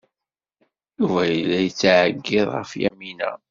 Yuba 0.97 1.21
yella 1.31 1.57
yettɛeggiḍ 1.61 2.47
ɣef 2.55 2.71
Yamina. 2.81 3.31